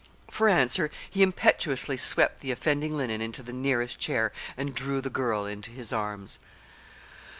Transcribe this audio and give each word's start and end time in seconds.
For 0.31 0.49
answer 0.49 0.89
he 1.11 1.21
impetuously 1.21 1.95
swept 1.95 2.39
the 2.39 2.49
offending 2.49 2.97
linen 2.97 3.21
into 3.21 3.43
the 3.43 3.53
nearest 3.53 3.99
chair 3.99 4.31
and 4.57 4.73
drew 4.73 4.99
the 4.99 5.11
girl 5.11 5.45
into 5.45 5.69
his 5.69 5.93
arms. 5.93 6.39